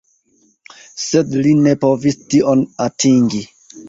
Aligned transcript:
Sed 1.03 1.35
li 1.47 1.51
ne 1.67 1.73
povis 1.83 2.17
tion 2.35 2.65
atingi. 2.87 3.43